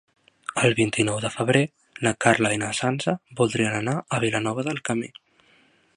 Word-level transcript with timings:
El 0.67 0.71
vint-i-nou 0.79 1.19
de 1.25 1.29
febrer 1.35 1.61
na 2.07 2.13
Carla 2.25 2.53
i 2.55 2.59
na 2.63 2.71
Sança 2.79 3.15
voldrien 3.43 3.79
anar 3.83 3.95
a 4.19 4.23
Vilanova 4.25 4.69
del 4.71 4.83
Camí. 4.91 5.15